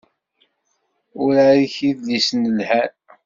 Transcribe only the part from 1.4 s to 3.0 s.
akk idlisen lhan.